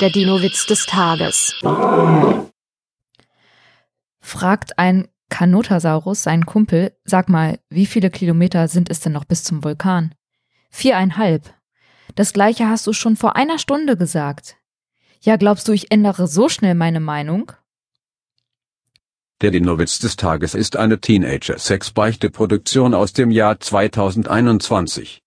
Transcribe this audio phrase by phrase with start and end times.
[0.00, 1.54] Der Dino-Witz des Tages.
[4.20, 9.42] Fragt ein Kanotasaurus seinen Kumpel, sag mal, wie viele Kilometer sind es denn noch bis
[9.42, 10.14] zum Vulkan?
[10.68, 11.54] Viereinhalb.
[12.14, 14.58] Das gleiche hast du schon vor einer Stunde gesagt.
[15.22, 17.52] Ja, glaubst du, ich ändere so schnell meine Meinung?
[19.40, 25.14] Der Dinowitz des Tages ist eine Teenager-Sex-Beichte-Produktion aus dem Jahr 2021.